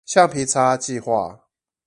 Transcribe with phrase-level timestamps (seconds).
[0.03, 1.41] 橡皮擦計畫